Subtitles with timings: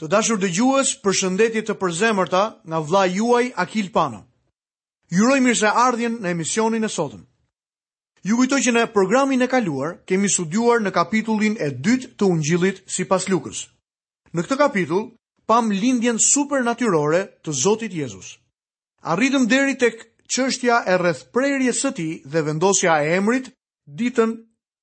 [0.00, 4.18] Të dashur dëgjues, për shëndetit të përzemërta nga vlla juaj Akil Pano.
[5.08, 7.22] Ju uroj mirëseardhjen në emisionin e sotëm.
[8.28, 12.82] Ju kujtoj që në programin e kaluar kemi studiuar në kapitullin e dytë të Ungjillit
[12.96, 13.62] sipas Lukës.
[14.36, 15.06] Në këtë kapitull
[15.48, 18.34] pam lindjen surnaturore të Zotit Jezus.
[19.14, 20.04] Arritëm deri tek
[20.34, 23.48] çështja e rrethprerjes së tij dhe vendosja e emrit
[24.00, 24.36] ditën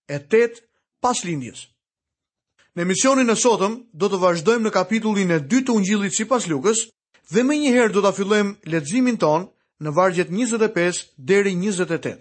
[0.09, 0.61] e 8
[1.05, 1.67] pas lindjes.
[2.77, 6.79] Në emisionin e sotëm do të vazhdojmë në kapitullin e 2 të Ungjillit sipas Lukës
[7.33, 9.43] dhe më njëherë do ta fillojmë leximin ton
[9.85, 12.15] në vargjet 25 deri 28.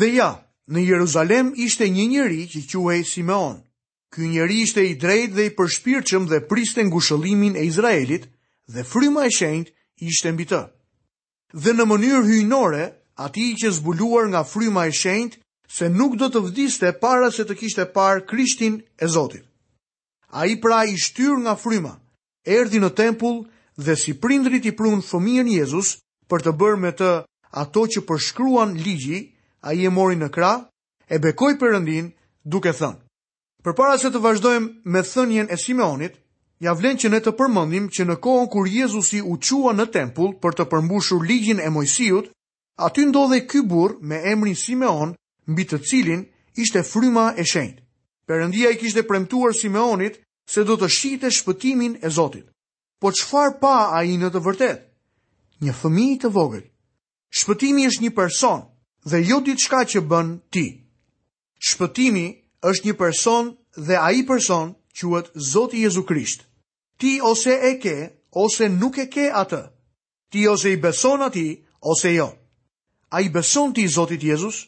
[0.00, 0.30] Dhe ja,
[0.74, 3.60] në Jeruzalem ishte një njeri që quhej Simeon.
[4.10, 8.26] Ky njeri ishte i drejtë dhe i përshpirtshëm dhe priste ngushëllimin e Izraelit
[8.74, 9.70] dhe fryma e shenjtë
[10.10, 10.60] ishte mbi të.
[11.62, 12.82] Dhe në mënyrë hyjnore,
[13.26, 15.38] atij që zbuluar nga fryma e shenjtë
[15.70, 19.44] se nuk do të vdiste para se të kishte par Krishtin e Zotit.
[20.34, 21.92] A i pra i shtyr nga fryma,
[22.58, 23.44] erdi në tempull
[23.78, 25.92] dhe si prindrit i prunë fëmijën Jezus
[26.30, 27.10] për të bërë me të
[27.62, 29.20] ato që përshkruan ligji,
[29.62, 30.50] a i e mori në kra,
[31.06, 32.10] e bekoj përëndin
[32.44, 33.02] duke thënë.
[33.62, 36.14] Për para se të vazhdojmë me thënjen e Simeonit,
[36.66, 40.34] ja vlen që ne të përmëndim që në kohën kur Jezusi u qua në tempull
[40.42, 42.30] për të përmbushur ligjin e mojësijut,
[42.86, 45.14] aty ndodhe ky bur me emrin Simeon
[45.50, 46.20] mbi të cilin
[46.64, 47.76] ishte fryma e shenjt.
[48.28, 50.20] Perëndia i kishte premtuar Simeonit
[50.52, 52.46] se do të shihte shpëtimin e Zotit.
[53.00, 54.82] Po çfarë pa ai në të vërtetë?
[55.64, 56.66] Një fëmijë të vogël.
[57.38, 58.60] Shpëtimi është një person
[59.10, 60.66] dhe jo diçka që bën ti.
[61.68, 62.26] Shpëtimi
[62.70, 63.44] është një person
[63.86, 64.66] dhe ai person
[65.00, 66.40] quhet Zoti Jezu Krisht.
[67.00, 67.96] Ti ose e ke
[68.42, 69.62] ose nuk e ke atë.
[70.30, 71.52] Ti ose i beson atij
[71.90, 72.28] ose jo.
[73.16, 74.58] Ai beson ti Zotit Jezus?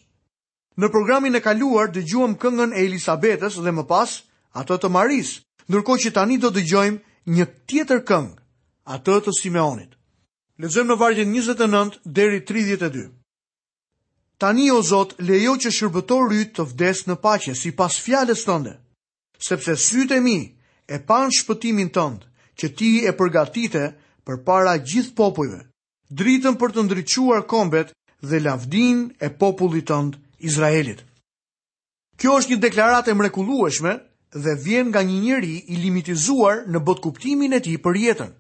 [0.81, 4.12] Në programin e kaluar dëgjuam këngën e Elisabetës dhe më pas
[4.56, 5.33] ato të Maris,
[5.69, 8.33] nërko që tani do dëgjojmë një tjetër këngë,
[8.95, 9.92] ato të Simeonit.
[10.62, 13.05] Lezëm në vargjën 29 deri 32.
[14.41, 18.73] Tani o Zot, lejo që shërbëtor rytë të vdes në paqe si pas fjales tënde,
[19.48, 20.39] sepse sytë e mi
[20.89, 23.85] e pan shpëtimin tëndë që ti e përgatite
[24.27, 25.61] për para gjithë popujve,
[26.20, 27.92] dritën për të ndryquar kombet
[28.29, 31.03] dhe lavdin e popullit tëndë Izraelit.
[32.19, 33.92] Kjo është një deklaratë e mrekullueshme
[34.45, 38.33] dhe vjen nga një njëri i limitizuar në bot kuptimin e tij për jetën.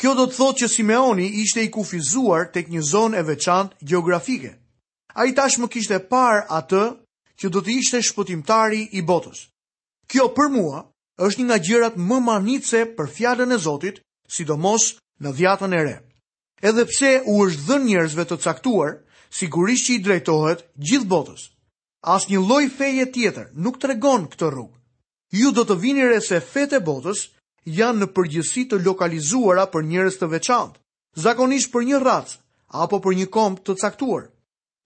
[0.00, 4.50] Kjo do të thotë që Simeoni ishte i kufizuar tek një zonë e veçantë gjeografike.
[5.20, 6.84] Ai tashmë kishte parë atë
[7.40, 9.46] që do të ishte shpëtimtari i botës.
[10.10, 10.84] Kjo për mua
[11.26, 14.00] është një nga gjërat më marnitse për fjallën e Zotit,
[14.36, 14.90] sidomos
[15.22, 15.96] në dhjatën e re.
[16.68, 18.96] Edhe pse u është dhën njerëzve të caktuar,
[19.32, 21.46] sigurisht që i drejtohet gjithë botës.
[22.14, 24.78] As një loj feje tjetër nuk të regon këtë rrugë.
[25.40, 27.22] Ju do të vini re se fete botës
[27.78, 30.78] janë në përgjësi të lokalizuara për njërës të veçantë,
[31.24, 32.36] zakonisht për një ratës
[32.84, 34.26] apo për një komp të caktuar.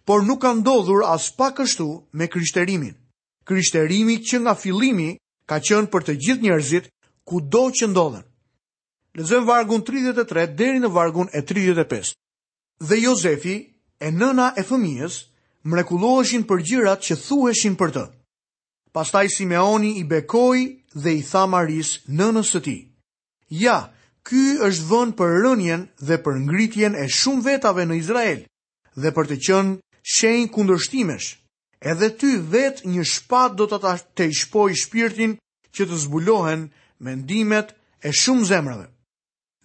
[0.06, 2.94] Por nuk ka ndodhur as pa kështu me kryshterimin.
[3.46, 5.08] Kryshterimi që nga filimi
[5.50, 6.86] ka qënë për të gjithë njërzit
[7.26, 8.22] ku do që ndodhen.
[9.18, 12.12] Lezëm vargun 33 deri në vargun e 35.
[12.86, 13.56] Dhe Jozefi
[14.04, 15.14] e nëna e fëmijës
[15.70, 18.02] mrekulloheshin për gjërat që thuheshin për të.
[18.96, 20.62] Pastaj Simeoni i bekoi
[20.94, 22.80] dhe i tha Maris nënës së tij:
[23.64, 23.78] "Ja,
[24.28, 28.40] ky është vënë për rënjen dhe për ngritjen e shumë vetave në Izrael
[29.00, 29.78] dhe për të qenë
[30.16, 31.26] shenjë kundërshtimesh.
[31.80, 33.78] Edhe ty vet një shpat do të
[34.16, 35.36] të shpoj shpirtin
[35.76, 36.68] që të zbulohen
[37.00, 38.86] mendimet e shumë zemrave."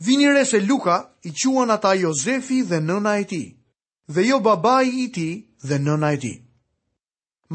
[0.01, 3.47] Vini re se Luka i quan ata Jozefi dhe nëna e tij
[4.13, 5.29] dhe jo babai i ti
[5.67, 6.33] dhe nëna i ti.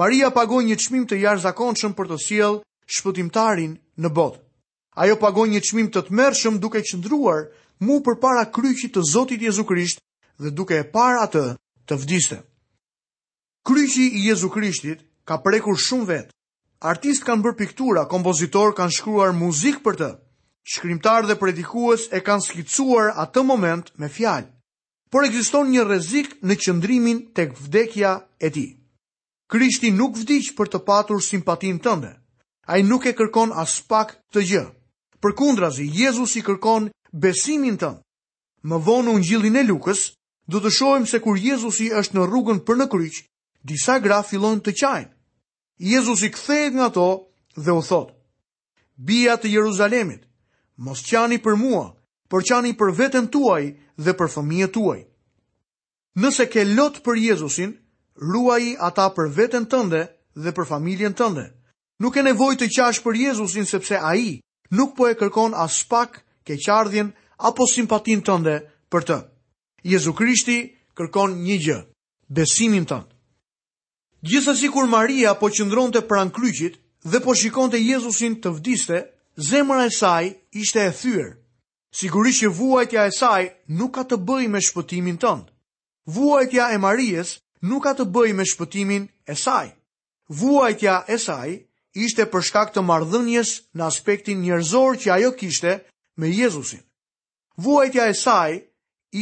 [0.00, 2.56] Maria pagoj një qmim të jarë zakonëshëm për të siel
[2.96, 4.40] shpëtimtarin në botë.
[5.02, 7.46] Ajo pagoj një qmim të të mërshëm duke qëndruar
[7.84, 10.00] mu për para kryqit të Zotit Jezu Krisht
[10.40, 11.42] dhe duke e para të
[11.88, 12.38] të vdiste.
[13.66, 16.32] Kryqi i Jezu Krishtit ka prekur shumë vetë.
[16.92, 20.10] Artist kanë bërë piktura, kompozitor kanë shkruar muzik për të.
[20.72, 24.52] Shkrimtar dhe predikues e kanë skicuar atë moment me fjalë
[25.10, 28.70] por ekziston një rrezik në qëndrimin tek vdekja e tij.
[29.50, 32.12] Krishti nuk vdiq për të patur simpatinë tënde.
[32.66, 34.64] Ai nuk e kërkon as pak të gjë.
[35.22, 38.00] Përkundrazi, Jezusi kërkon besimin tënd.
[38.66, 40.10] Më vonë në ngjillin e Lukës,
[40.50, 43.20] do të shohim se kur Jezusi është në rrugën për në kryq,
[43.62, 45.12] disa gra fillojnë të qajnë.
[45.92, 47.06] Jezusi kthehet nga ato
[47.54, 48.10] dhe u thot:
[48.96, 50.24] Bija të Jeruzalemit,
[50.82, 51.86] mos qani për mua,
[52.28, 55.00] por qani për veten tuaj dhe për fëmijët tuaj.
[56.20, 57.74] Nëse ke lot për Jezusin,
[58.18, 60.00] ruaji ata për veten tënde
[60.34, 61.44] dhe për familjen tënde.
[62.00, 64.40] Nuk e nevoj të qash për Jezusin sepse a i
[64.70, 68.58] nuk po e kërkon as pak ke qardhjen apo simpatin tënde
[68.92, 69.18] për të.
[69.86, 70.58] Jezu Krishti
[70.96, 71.78] kërkon një gjë,
[72.28, 73.12] besimin tënë.
[74.26, 78.56] Gjithë si kur Maria po qëndron të pran kryqit dhe po shikon të Jezusin të
[78.56, 79.04] vdiste,
[79.50, 81.30] zemëra e saj ishte e thyrë.
[81.96, 85.44] Sigurisht që vuajtja e saj nuk ka të bëjë me shpëtimin tënd.
[86.12, 87.30] Vuajtja e Marijes
[87.68, 89.70] nuk ka të bëjë me shpëtimin e saj.
[90.28, 91.54] Vuajtja e saj
[92.06, 95.72] ishte për shkak të marrëdhënies në aspektin njerëzor që ajo kishte
[96.20, 96.84] me Jezusin.
[97.64, 98.60] Vuajtja e saj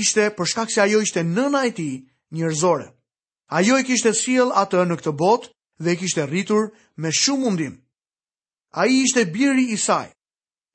[0.01, 1.95] ishte për shkak se ajo ishte nëna e tij
[2.35, 2.89] njerëzore.
[3.55, 7.79] Ajo e kishte sjell atë në këtë botë dhe e kishte rritur me shumë mundim.
[8.75, 10.11] Ai ishte biri i saj.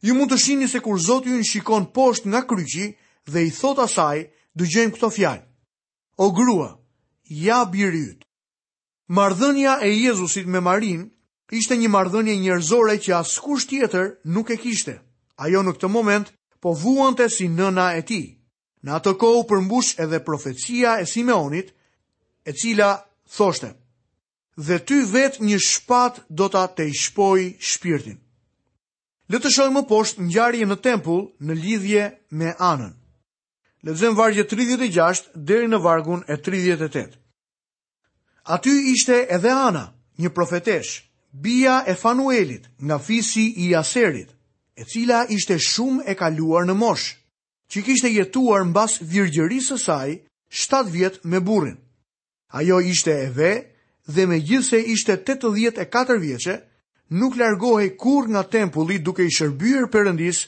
[0.06, 2.86] Ju mund të shihni se kur Zoti ju shikon poshtë nga kryqi
[3.32, 4.20] dhe i thot asaj,
[4.58, 5.44] dëgjojmë këto fjalë.
[6.24, 6.70] O grua,
[7.46, 8.24] ja birit.
[9.18, 11.02] Mardhënja e Jezusit me Marin
[11.58, 14.96] ishte një mardhënje njerëzore që askush tjetër nuk e kishte.
[15.44, 16.28] Ajo në këtë moment
[16.62, 18.28] po vuante si nëna e tij.
[18.84, 21.68] Në atë kohë përmbush edhe profecia e Simeonit,
[22.46, 22.92] e cila
[23.36, 23.70] thoshte:
[24.66, 28.18] "Dhe ty vet një shpat do ta të shpoj shpirtin."
[29.30, 32.06] Le të shojmë më poshtë në në tempull në lidhje
[32.40, 32.94] me anën.
[33.86, 37.12] Le të zemë vargje 36 deri në vargun e 38.
[38.56, 39.84] Aty ishte edhe ana,
[40.18, 41.04] një profetesh,
[41.46, 44.30] bia e fanuelit nga fisi i aserit,
[44.76, 47.12] e cila ishte shumë e kaluar në mosh,
[47.70, 50.18] që kishte jetuar në virgjërisë së saj,
[50.52, 51.78] 7 vjetë me burin.
[52.58, 53.54] Ajo ishte e ve,
[54.10, 56.58] dhe me gjithse ishte 84 vjeqe,
[57.10, 60.40] nuk largohej kur nga tempulli duke i shërbyer Perëndis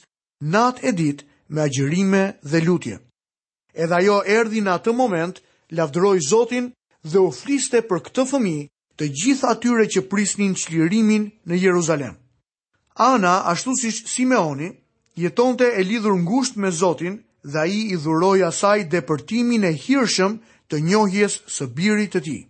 [0.54, 1.20] nat e dit
[1.50, 3.00] me agjërime dhe lutje.
[3.74, 5.36] Edhe ajo erdhi në atë moment,
[5.78, 6.72] lavdëroi Zotin
[7.12, 8.68] dhe u fliste për këtë fëmijë
[8.98, 12.16] të gjithë atyre që prisnin çlirimin në Jeruzalem.
[12.96, 14.72] Ana, ashtu si Simeoni,
[15.16, 20.38] jetonte e lidhur ngushtë me Zotin dhe ai i dhuroi asaj depërtimin e hirshëm
[20.70, 22.42] të njohjes së birit të tij.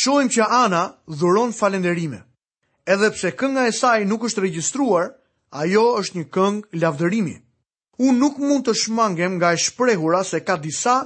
[0.00, 0.82] Shohim që Ana
[1.18, 2.20] dhuron falënderime
[2.92, 5.06] edhe pse kënga e saj nuk është regjistruar,
[5.62, 7.36] ajo është një këngë lavdërimi.
[8.06, 10.96] Unë nuk mund të shmangem nga e shprehura se ka disa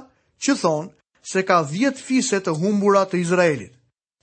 [0.43, 0.91] që thonë
[1.31, 3.73] se ka 10 fiset të humbura të Izraelit.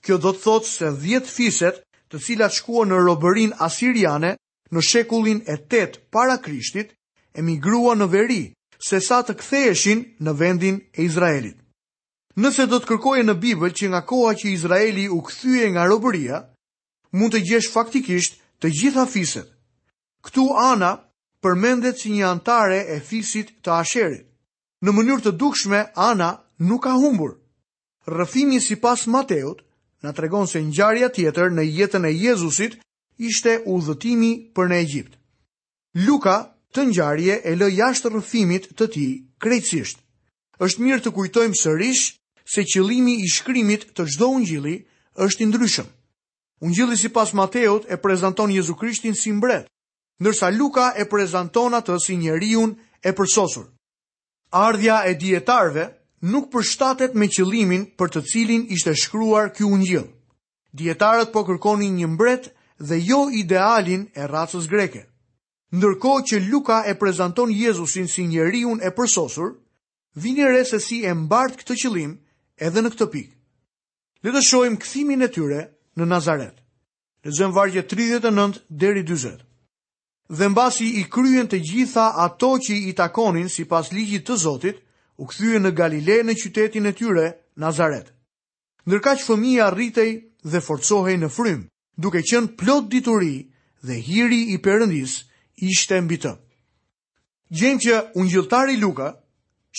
[0.04, 1.80] Kjo do të thotë se 10 fiset
[2.12, 4.34] të cilat shkuan në robërin asiriane
[4.72, 6.92] në shekullin e 8 para Krishtit
[7.40, 8.42] emigruan në veri
[8.88, 11.56] se sa të ktheheshin në vendin e Izraelit.
[12.38, 16.42] Nëse do të kërkoje në Bibël që nga koha që Izraeli u kthye nga robëria,
[17.12, 19.48] mund të gjesh faktikisht të gjitha fiset.
[20.24, 20.92] Këtu Ana
[21.42, 24.24] përmendet si një antare e fisit të asherit.
[24.82, 27.36] Në mënyrë të dukshme, Ana nuk ka humbur.
[28.08, 29.62] Rëfimi si pas Mateut,
[30.02, 32.76] në tregon se një tjetër në jetën e Jezusit,
[33.18, 35.16] ishte udhëtimi për në Egjipt.
[36.06, 39.98] Luka të njarje e lë jashtë rëfimit të ti krejtësisht.
[40.58, 42.14] është mirë të kujtojmë sërish
[42.54, 44.82] se qëlimi i shkrimit të gjdo në
[45.16, 45.86] është i ndryshëm.
[46.60, 49.66] Ungjilli sipas Mateot e prezanton Jezu Krishtin si mbret,
[50.18, 52.64] ndërsa Luka e prezanton atë si njeriu
[53.00, 53.68] e përsosur.
[54.50, 55.84] Ardhja e dietarëve
[56.32, 60.08] nuk përshtatet me qëllimin për të cilin ishte shkruar ky ungjill.
[60.74, 62.50] Dietarët po kërkonin një mbret
[62.88, 65.06] dhe jo idealin e racës greke.
[65.78, 69.54] Ndërkohë që Luka e prezanton Jezusin si njeriu e përsosur,
[70.18, 72.18] vini re se si e mbart këtë qëllim
[72.66, 73.32] edhe në këtë pikë.
[74.24, 75.62] Le të shohim kthimin e tyre
[75.98, 76.54] në Nazaret.
[77.26, 79.32] Në vargje 39 deri 20.
[80.28, 84.76] Dhe mbasi i kryen të gjitha ato që i takonin si pas ligjit të Zotit,
[85.18, 87.26] u këthyë në Galile në qytetin e tyre,
[87.58, 88.12] Nazaret.
[88.86, 90.10] Ndërka që fëmija rritej
[90.44, 91.64] dhe forcohej në frym,
[91.98, 93.34] duke qënë plot dituri
[93.86, 95.24] dhe hiri i përëndis
[95.68, 96.32] ishte mbi të.
[97.58, 99.08] Gjemë që unë gjëltari Luka,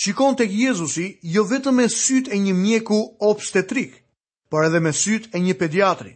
[0.00, 2.98] Shikon të kjezusi, jo vetëm e sytë e një mjeku
[3.30, 4.02] obstetrik,
[4.52, 6.12] por edhe me sytë e një pediatri.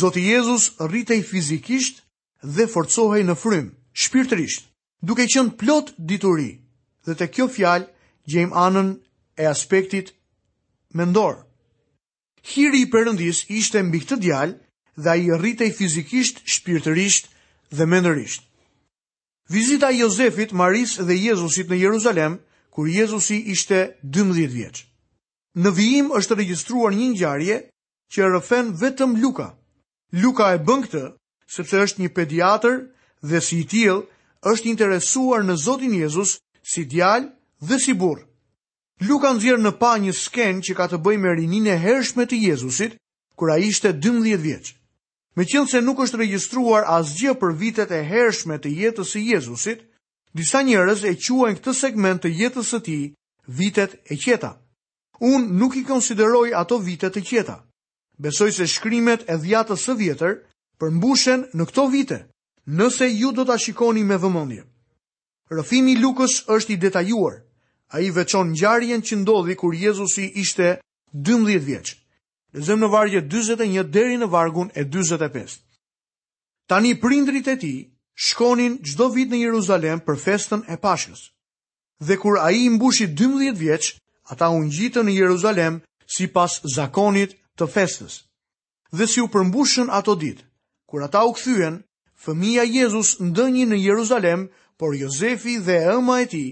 [0.00, 2.00] Zoti Jezus rritej fizikisht
[2.56, 3.68] dhe forcohej në frym,
[4.02, 4.64] shpirtërisht,
[5.08, 6.50] duke qënë plot dituri,
[7.06, 7.86] dhe të kjo fjalë
[8.32, 8.88] gjem anën
[9.38, 10.10] e aspektit
[10.98, 11.38] mendor.
[12.50, 14.58] Hiri i përëndis ishte mbi këtë djalë
[15.04, 17.24] dhe a i rritej fizikisht, shpirtërisht
[17.76, 18.42] dhe mendërisht.
[19.54, 22.40] Vizita Jozefit, Maris dhe Jezusit në Jeruzalem,
[22.74, 24.82] kur Jezusi ishte 12 vjeqë.
[25.60, 27.56] Në vijim është regjistruar një ngjarje
[28.14, 29.50] që rëfen vetëm Luka.
[30.22, 31.02] Luka e bën këtë
[31.56, 32.78] sepse është një pediatër
[33.28, 34.00] dhe si i till
[34.48, 36.38] është interesuar në Zotin Jezus
[36.72, 37.28] si djalë
[37.68, 38.24] dhe si burr.
[39.08, 42.40] Luka nxjerr në pa një sken që ka të bëjë me rinin e hershme të
[42.48, 42.96] Jezusit
[43.36, 44.72] kur ai ishte 12 vjeç.
[45.36, 49.84] Meqense nuk është regjistruar asgjë për vitet e hershme të jetës së Jezusit,
[50.32, 53.02] disa njerëz e quajnë këtë segment të jetës së tij
[53.58, 54.56] vitet e qeta
[55.22, 57.56] unë nuk i konsideroj ato vite të qeta.
[58.18, 60.36] Besoj se shkrimet e dhjatës së vjetër
[60.82, 62.18] përmbushen në këto vite,
[62.66, 64.64] nëse ju do të shikoni me vëmëndje.
[65.56, 67.36] Rëfimi Lukës është i detajuar,
[67.94, 70.80] a i veçon njarjen që ndodhi kur Jezusi ishte
[71.12, 71.94] 12 vjeqë.
[72.56, 75.60] Lezëm në vargje 21 deri në vargun e 45.
[76.70, 77.74] Tani prindrit e ti
[78.26, 81.20] shkonin gjdo vit në Jeruzalem për festën e pashës.
[82.06, 83.96] Dhe kur a i mbushi 12 vjeqë,
[84.30, 85.78] ata unë gjitë në Jeruzalem
[86.16, 88.18] si pas zakonit të festës.
[88.92, 90.44] Dhe si u përmbushën ato ditë,
[90.88, 91.80] kur ata u këthyen,
[92.24, 94.46] fëmija Jezus ndënjë në Jeruzalem,
[94.78, 96.44] por Jozefi dhe ëma e ti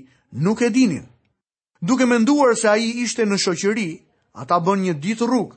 [0.47, 1.05] nuk e dinin.
[1.81, 3.89] Duke menduar se aji ishte në shoqëri,
[4.43, 5.57] ata bën një ditë rrugë.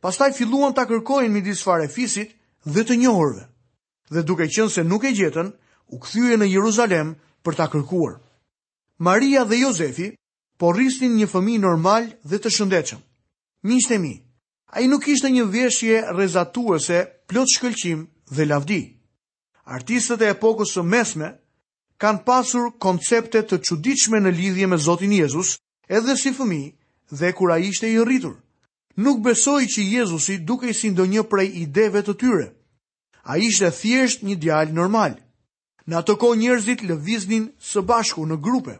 [0.00, 3.46] Pastaj filluan ta kërkojnë midis disfare fisit dhe të njohurve.
[4.14, 5.48] Dhe duke qenë se nuk e gjetën,
[5.92, 8.20] u kthye në Jeruzalem për ta kërkuar.
[8.98, 10.12] Maria dhe Jozefi
[10.58, 13.00] por rrisnin një fëmi normal dhe të shëndechëm.
[13.68, 14.14] Mishtë e mi,
[14.74, 18.80] a i nuk ishte një veshje rezatuese, plot shkëllqim dhe lavdi.
[19.76, 21.28] Artistët e epokës së mesme
[22.02, 25.56] kanë pasur koncepte të quditshme në lidhje me Zotin Jezus,
[25.88, 26.62] edhe si fëmi
[27.18, 28.36] dhe kur a ishte i rritur.
[28.96, 32.46] Nuk besoj që Jezusi duke i si ndonjë prej ideve të tyre.
[33.28, 35.18] A ishte thjesht një djalë normal.
[35.86, 38.78] Në atëko njerëzit lëviznin së bashku në grupe.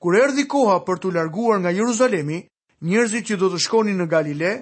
[0.00, 2.38] Kur erdhi koha për të larguar nga Jeruzalemi,
[2.90, 4.52] njerëzit që do të shkonin në Galile,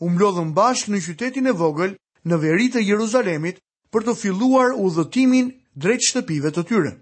[0.00, 1.92] u mblodhën bashkë në qytetin e vogël,
[2.24, 3.58] në veri të Jeruzalemit,
[3.92, 5.50] për të filluar udhëtimin
[5.84, 6.92] drejt shtëpive të tyre.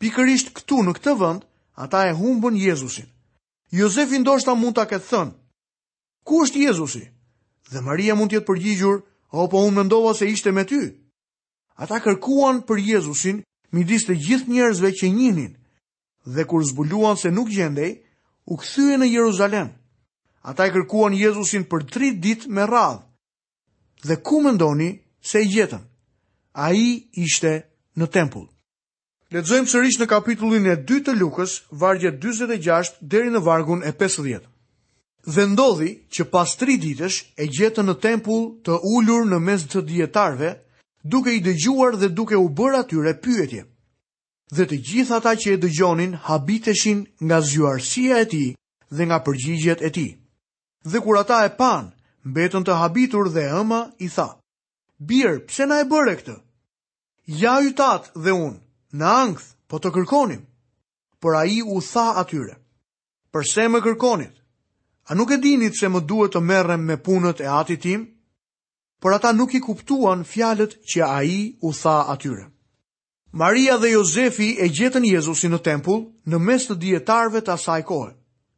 [0.00, 1.42] Pikërisht këtu në këtë vënd,
[1.84, 3.06] ata e humbën Jezusin.
[3.76, 5.36] Jozefi ndoshta mund të ketë thënë,
[6.26, 7.04] ku është Jezusi?
[7.72, 8.96] Dhe Maria mund tjetë përgjigjur,
[9.36, 10.80] o po unë mendova se ishte me ty.
[11.84, 13.42] Ata kërkuan për Jezusin,
[13.76, 15.52] midis të gjithë njerëzve që njinin,
[16.26, 18.02] dhe kur zbuluan se nuk gjendej,
[18.46, 19.68] u këthyë në Jeruzalem.
[20.46, 23.02] Ata i kërkuan Jezusin për tri dit me radhë,
[24.06, 24.90] dhe ku mendoni
[25.22, 25.82] se i gjetën?
[26.54, 27.52] A i ishte
[27.98, 28.46] në tempull.
[29.32, 34.44] Ledzojmë sërish në kapitullin e 2 të lukës, vargjet 26 deri në vargun e 50.
[35.26, 39.82] Dhe ndodhi që pas tri ditësh e gjetën në tempull të ullur në mes të
[39.88, 40.52] djetarve,
[41.02, 43.64] duke i dëgjuar dhe duke u bërë atyre pyetje
[44.54, 48.44] dhe të gjithë ata që e dëgjonin habiteshin nga zjuarësia e ti
[48.96, 50.06] dhe nga përgjigjet e ti.
[50.90, 51.84] Dhe kur ata e pan,
[52.28, 54.28] mbetën të habitur dhe ëma i tha,
[55.06, 56.36] Birë, pse na e bërë e këtë?
[57.42, 58.60] Ja ju tatë dhe unë,
[58.98, 60.42] në ankth, po të kërkonim.
[61.20, 62.56] Por a i u tha atyre,
[63.34, 64.32] përse me kërkonit?
[65.12, 68.06] A nuk e dinit se më duhet të merrem me punët e atit tim?
[69.00, 72.46] Por ata nuk i kuptuan fjalët që ai u tha atyre.
[73.32, 78.12] Maria dhe Jozefi e gjetën Jezusin në tempull, në mes të dietarëve të asaj kohe.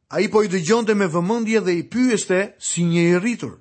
[0.09, 3.57] Ai po i dëgjonte me vëmendje dhe i pyeste si një i rritur.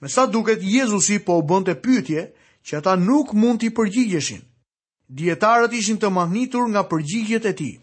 [0.00, 2.26] Me sa duket Jezusi po u bënte pyetje
[2.62, 4.42] që ata nuk mund t'i përgjigjeshin.
[5.08, 7.76] Dietarët ishin të mahnitur nga përgjigjet e tij.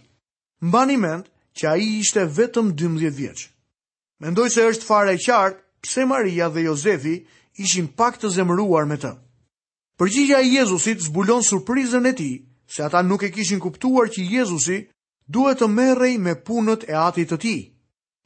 [0.62, 1.26] Mbani mend
[1.58, 3.50] që ai ishte vetëm 12 vjeç.
[4.20, 7.16] Mendoj se është fare e qartë pse Maria dhe Jozefi
[7.58, 9.12] ishin pak të zemëruar me të.
[10.00, 12.34] Përgjigja e Jezusit zbulon surprizën e tij
[12.68, 14.80] se ata nuk e kishin kuptuar që Jezusi
[15.34, 17.60] duhet të merrej me punët e atit të tij.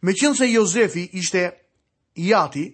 [0.06, 1.42] Meqense Jozefi ishte
[2.16, 2.66] i ati,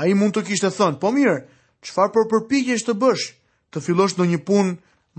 [0.00, 1.36] ai mund të kishte thënë, "Po mirë,
[1.84, 3.24] çfarë për përpiqesh të bësh?
[3.72, 4.72] Të fillosh ndonjë punë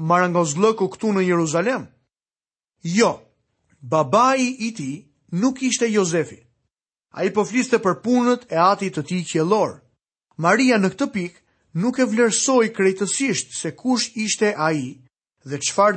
[0.09, 1.83] marangozllëku këtu në Jeruzalem?"
[2.97, 3.11] Jo.
[3.93, 4.95] Babai i tij
[5.41, 6.37] nuk ishte Jozefi.
[7.17, 9.71] Ai po fliste për punët e atit të tij qjellor.
[10.41, 11.39] Maria në këtë pikë
[11.81, 15.04] nuk e vlerësoi krejtësisht se kush ishte ai,
[15.45, 15.93] dhe qëfar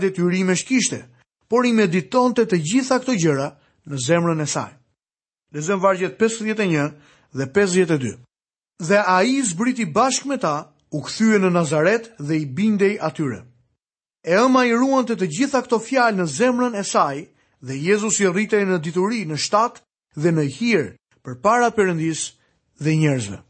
[0.49, 1.07] me shkishte,
[1.49, 3.49] por i mediton të të gjitha këto gjëra
[3.89, 4.73] në zemrën e saj.
[5.53, 6.93] Lezem vargjet 51
[7.33, 8.19] dhe 52.
[8.89, 10.57] Dhe a i zbriti bashk me ta,
[10.93, 13.41] u këthyë në Nazaret dhe i bindej atyre.
[14.29, 17.25] E ëma i ruan të të gjitha këto fjalë në zemrën e saj,
[17.65, 19.81] dhe Jezus i rritej në dituri në shtatë
[20.23, 20.89] dhe në hirë
[21.25, 22.27] për para përëndis
[22.83, 23.41] dhe njerëzve.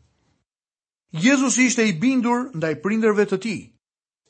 [1.25, 3.57] Jezus ishte i bindur ndaj prinderve të ti,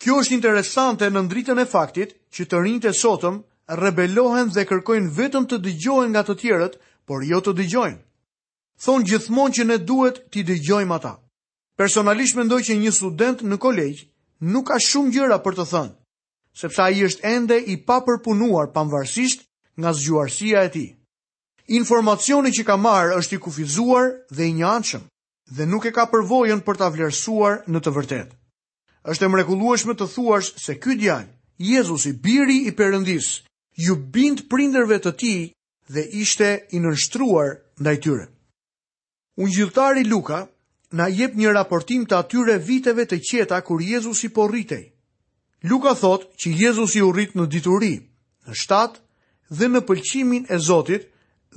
[0.02, 3.38] Kjo është interesante në ndritën e faktit që të rinjtë e sotëm
[3.82, 6.74] rebelohen dhe kërkojnë vetëm të dëgjohen nga të tjerët,
[7.08, 7.96] por jo të dëgjojnë.
[8.84, 11.10] Thonë gjithmonë që ne duhet t'i dëgjojmë ata.
[11.82, 14.04] Personalisht mendoj që një student në kolegj
[14.54, 15.90] nuk ka shumë gjëra për të thënë,
[16.62, 19.42] sepse ai është ende i papërpunuar pavarësisht
[19.82, 20.88] nga zgjuarsia e tij.
[21.80, 25.06] Informacioni që ka marrë është i kufizuar dhe i njanshëm
[25.58, 28.34] dhe nuk e ka përvojën për ta vlerësuar në të vërtetë
[29.06, 31.28] është e mrekullueshme të thuash se ky djalë,
[31.58, 33.44] Jezusi, biri i Perëndisë,
[33.82, 35.40] ju bind prindërve të tij
[35.92, 37.48] dhe ishte i nënshtruar
[37.80, 38.26] ndaj tyre.
[39.42, 40.40] Ungjilltari Luka
[40.98, 44.84] na jep një raportim të atyre viteve të qeta kur Jezusi po rritej.
[45.70, 47.94] Luka thot që Jezusi u rrit në dituri,
[48.46, 48.98] në shtat
[49.58, 51.08] dhe në pëlqimin e Zotit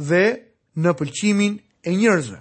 [0.09, 0.23] dhe
[0.81, 1.53] në pëlqimin
[1.89, 2.39] e njerëzve.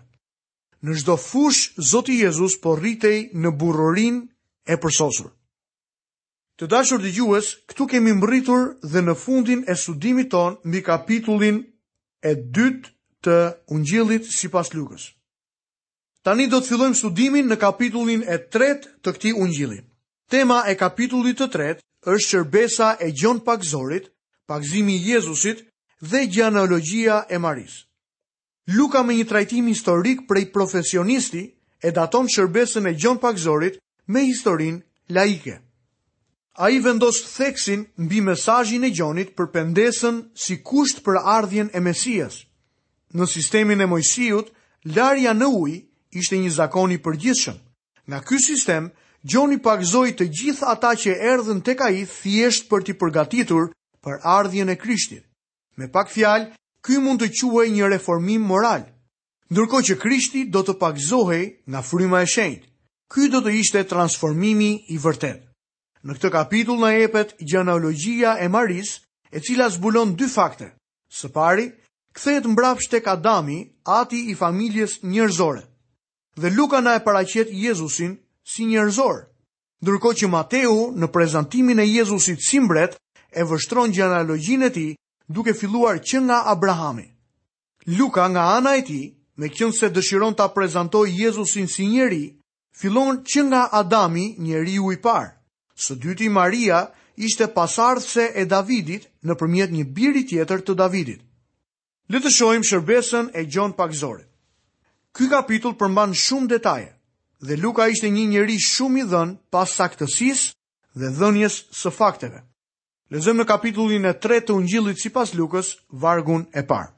[0.84, 4.16] Në çdo fush Zoti Jezus po rritej në burrorin
[4.68, 5.30] e përsosur.
[6.60, 11.62] Të dashur dhe gjues, këtu kemi mbritur dhe në fundin e studimit ton mbi kapitullin
[12.22, 12.90] e dytë
[13.24, 13.36] të
[13.72, 15.12] ungjillit si pas lukës.
[16.22, 19.84] Tani do të fillojmë studimin në kapitullin e tretë të këti ungjillit.
[20.30, 24.10] Tema e kapitullit të tretë është shërbesa e gjon pakzorit,
[24.46, 25.64] pakzimi Jezusit
[26.00, 27.86] dhe gjanologjia e Maris.
[28.76, 31.42] Luka me një trajtim historik prej profesionisti
[31.80, 35.58] e daton shërbesën e gjon pakzorit me historin laike.
[36.54, 41.80] A i vendos theksin mbi mesajin e gjonit për pendesën si kusht për ardhjen e
[41.80, 42.44] mesijës.
[43.14, 44.50] Në sistemin e mojësijut,
[44.94, 45.72] larja në uj
[46.20, 47.58] ishte një zakoni përgjithshëm.
[48.06, 48.90] Nga ky sistem,
[49.22, 53.66] Gjoni pakzoi të gjithë ata që erdhën tek ai thjesht për t'i përgatitur
[54.00, 55.26] për ardhjen e Krishtit.
[55.76, 58.86] Me pak fjalë, ky mund të quaj një reformim moral.
[59.52, 62.69] Ndërkohë që Krishti do të pakzohej nga fryma e shenjtë,
[63.10, 65.40] Ky do të ishte transformimi i vërtet.
[66.06, 68.92] Në këtë kapitull në epet gjenologia e Maris,
[69.34, 70.68] e cila zbulon dy fakte.
[71.10, 71.64] Së pari,
[72.14, 75.64] këthejt mbrap shtek Adami, ati i familjes njërzore.
[76.38, 78.14] Dhe Luka na e paracjet Jezusin
[78.46, 79.26] si njërzor,
[79.82, 82.94] dërko që Mateu në prezentimin e Jezusit simbret
[83.34, 84.86] e vështron gjenologjin e ti
[85.28, 87.08] duke filluar që nga Abrahami.
[87.98, 89.02] Luka nga ana e ti,
[89.36, 92.24] me kjën se dëshiron të prezentoj Jezusin si njeri,
[92.80, 95.30] fillon që nga Adami, njeri u i parë.
[95.76, 96.86] Së dyti Maria
[97.20, 101.20] ishte pasardhëse e Davidit në përmjet një biri tjetër të Davidit.
[102.10, 104.24] Le të shërbesën e gjon pakzore.
[105.16, 106.90] Ky kapitull përmban shumë detaje
[107.40, 110.42] dhe Luka ishte një njeri shumë i dhënë pas saktësis
[110.94, 112.40] dhe dhënjes së fakteve.
[113.10, 116.92] Lezëm në kapitullin e 3 të ungjillit si pas Lukës, vargun e parë.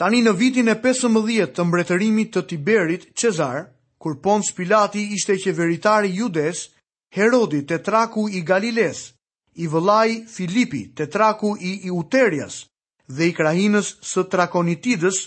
[0.00, 3.66] Tani në vitin e 15 të mbretërimit të Tiberit, Cezar,
[3.98, 6.68] kur Pons Pilati ishte qeveritari judes,
[7.16, 9.12] Herodi, tetraku i Galiles,
[9.54, 12.64] i vëllai Filipi, tetraku i Iuterias,
[13.08, 15.18] dhe i krahinës së trakonitidës,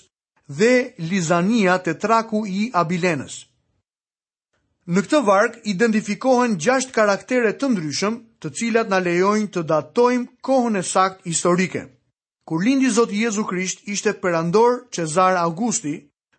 [0.47, 0.73] dhe
[1.09, 3.45] Lizania, tetraku i Abilenës.
[4.87, 10.79] Në këtë vark identifikohen gjasht karaktere të ndryshëm, të cilat na lejojnë të datojmë kohën
[10.79, 11.85] e sakt historike.
[12.47, 15.97] Kur lindi Zoti Jezu Krisht ishte perandor Cezar Augusti,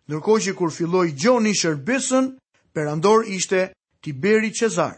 [0.09, 2.27] Ndërkohë që kur filloi Gjoni Shërbesën,
[2.73, 3.59] perandor ishte
[4.03, 4.95] Tiberi Cezar.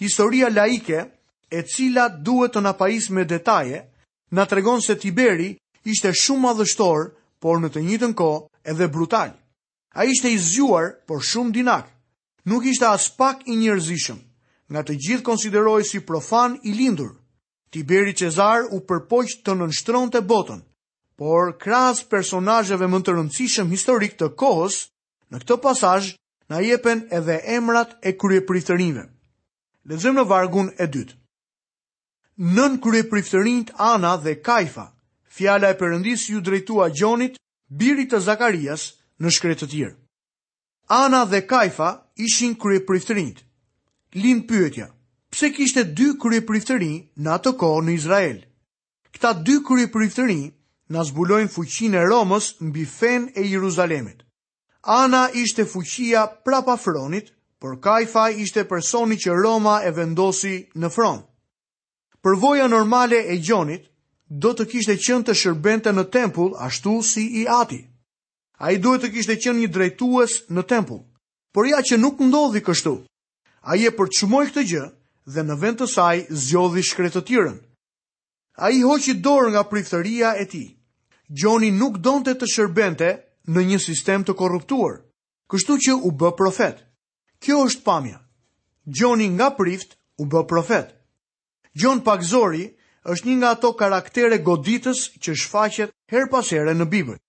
[0.00, 1.00] Historia laike,
[1.50, 3.82] e cila duhet të na pajis me detaje,
[4.32, 5.50] na tregon se Tiberi
[5.84, 7.10] ishte shumë madhështor,
[7.42, 8.40] por në të njëjtën kohë
[8.72, 9.34] edhe brutal.
[10.00, 11.92] Ai ishte i zgjuar, por shumë dinak.
[12.48, 14.16] Nuk ishte as pak i njerëzishëm.
[14.72, 17.12] Nga të gjithë konsiderohej si profan i lindur.
[17.70, 20.64] Tiberi Cezar u përpoq të nënshtronte botën
[21.20, 24.76] por krahas personazheve më të rëndësishëm historik të kohës,
[25.28, 26.06] në këtë pasazh
[26.50, 29.02] na jepen edhe emrat e kryepriftërinjve.
[29.90, 31.12] Lexojmë në vargun e dytë.
[32.56, 34.86] Nën kryepriftërinjt Ana dhe Kajfa,
[35.36, 37.36] fjala e Perëndisë ju drejtua Gjonit,
[37.68, 38.86] birit të Zakarias,
[39.20, 39.94] në shkret të tjerë.
[41.02, 41.90] Ana dhe Kajfa
[42.24, 43.42] ishin kryepriftërinjt.
[44.22, 44.88] Lin pyetja.
[45.30, 48.40] Pse kishte dy kryepriftërinj në atë kohë në Izrael?
[49.12, 50.48] Këta dy kryepriftërinj
[50.90, 54.24] na zbulojnë fuqinë e Romës mbi fen e Jeruzalemit.
[54.82, 57.28] Ana ishte fuqia prapa fronit,
[57.60, 61.22] por Kaifa ishte personi që Roma e vendosi në front.
[62.24, 63.84] Përvoja normale e Gjonit
[64.28, 67.84] do të kishte qenë të shërbente në tempull ashtu si i Ati.
[68.60, 71.04] Ai duhet të kishte qenë një drejtues në tempull,
[71.54, 72.94] por ja që nuk ndodhi kështu.
[73.70, 74.84] Ai e përçmoi këtë gjë
[75.36, 77.56] dhe në vend të saj zgjodhi shkretëtirën.
[78.64, 80.68] Ai hoqi dorë nga priftëria e tij.
[81.30, 83.10] Gjoni nuk donte të shërbente
[83.54, 84.96] në një sistem të korruptuar,
[85.50, 86.80] kështu që u bë profet.
[87.38, 88.18] Kjo është pamja.
[88.90, 90.90] Gjoni nga prift u bë profet.
[91.78, 92.64] Gjon Pakzori
[93.14, 97.20] është një nga ato karaktere goditës që shfaqet her pasere në Bibër.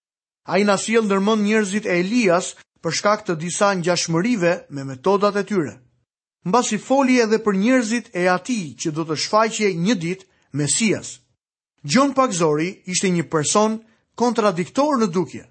[0.49, 5.45] A i nasil nërmën njerëzit e Elias për shkak të disa njashmërive me metodat e
[5.45, 5.77] tyre.
[6.49, 10.25] Mba si foli edhe për njerëzit e ati që do të shfaqje një dit
[10.57, 11.19] Mesias.
[11.85, 13.77] Gjon Pakzori ishte një person
[14.15, 15.43] kontradiktor në dukje.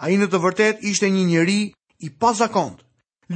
[0.00, 1.60] A i në të vërtet ishte një njeri
[2.00, 2.80] i pazakont.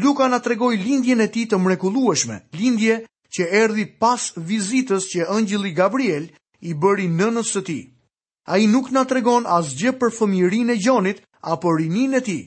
[0.02, 2.94] Luka na tregoi lindjen e tij të mrekullueshme, lindje
[3.34, 6.24] që erdhi pas vizitës që ëngjili Gabriel
[6.66, 7.82] i bëri nënës së tij.
[8.48, 11.20] Ai nuk na tregon asgjë për fëmijërinë e Gjonit
[11.54, 12.42] apo rininë e tij,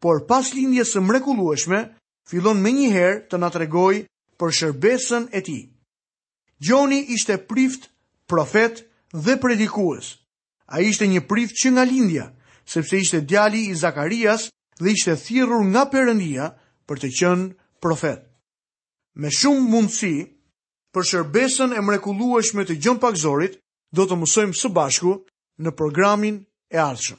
[0.00, 1.80] por pas lindjes së mrekullueshme
[2.28, 4.02] fillon më njëherë të na tregoj
[4.40, 5.62] për shërbesën e tij.
[6.66, 7.88] Gjoni ishte prift,
[8.28, 8.84] profet
[9.24, 10.06] dhe predikues.
[10.68, 12.26] A ishte një prith që nga lindja,
[12.68, 14.50] sepse ishte djali i Zakarias
[14.82, 16.50] dhe ishte thirrur nga Perëndia
[16.88, 17.46] për të qënë
[17.80, 18.18] profet.
[19.16, 20.12] Me shumë mundësi,
[20.92, 23.56] për shërbesën e mrekullueshme të gjën pakzorit,
[23.96, 25.14] do të mësojmë së bashku
[25.64, 27.18] në programin e ardhshëm.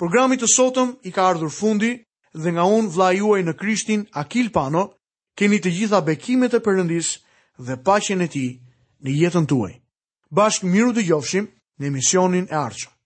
[0.00, 1.90] Programi të sotëm i ka ardhur fundi
[2.44, 4.86] dhe nga unë vla juaj në krishtin Akil Pano,
[5.36, 7.08] keni të gjitha bekimet e përëndis
[7.68, 8.46] dhe pashen e ti
[9.04, 9.74] në jetën tuaj.
[10.32, 12.97] Bashkë miru të gjofshim në misionin e Arch